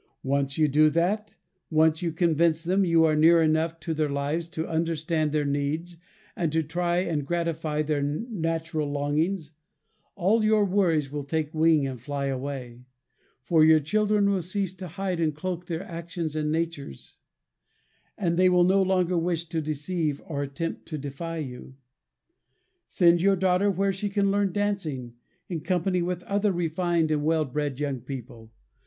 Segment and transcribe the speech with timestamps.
[0.23, 1.35] Once you do that,
[1.69, 5.95] once you convince them you are near enough to their lives to understand their needs
[6.35, 9.51] and to try and gratify their natural longings,
[10.15, 12.81] all your worries will take wing and fly away;
[13.43, 17.19] for your children will cease to hide and cloak their actions and natures,
[18.17, 21.75] and they will no longer wish to deceive or attempt to defy you.
[22.87, 25.13] Send your daughter where she can learn dancing,
[25.47, 28.51] in company with other refined and well bred young people.